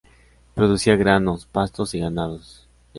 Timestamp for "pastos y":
1.45-1.99